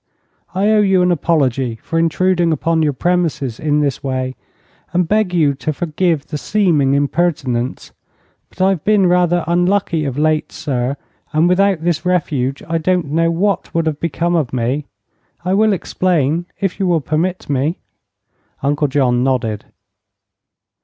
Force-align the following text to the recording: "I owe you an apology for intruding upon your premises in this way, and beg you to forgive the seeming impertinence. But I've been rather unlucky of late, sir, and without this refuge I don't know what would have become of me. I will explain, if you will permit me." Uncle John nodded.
"I 0.55 0.69
owe 0.69 0.81
you 0.81 1.03
an 1.03 1.11
apology 1.11 1.75
for 1.75 1.99
intruding 1.99 2.51
upon 2.51 2.81
your 2.81 2.91
premises 2.91 3.59
in 3.59 3.81
this 3.81 4.03
way, 4.03 4.35
and 4.93 5.07
beg 5.07 5.31
you 5.31 5.53
to 5.53 5.71
forgive 5.71 6.25
the 6.25 6.39
seeming 6.39 6.95
impertinence. 6.95 7.91
But 8.49 8.61
I've 8.63 8.83
been 8.83 9.05
rather 9.05 9.43
unlucky 9.45 10.05
of 10.05 10.17
late, 10.17 10.51
sir, 10.51 10.97
and 11.33 11.47
without 11.47 11.83
this 11.83 12.03
refuge 12.03 12.63
I 12.67 12.79
don't 12.79 13.11
know 13.11 13.29
what 13.29 13.75
would 13.75 13.85
have 13.85 13.99
become 13.99 14.33
of 14.33 14.51
me. 14.53 14.87
I 15.45 15.53
will 15.53 15.71
explain, 15.71 16.47
if 16.59 16.79
you 16.79 16.87
will 16.87 17.01
permit 17.01 17.47
me." 17.47 17.77
Uncle 18.63 18.87
John 18.87 19.23
nodded. 19.23 19.65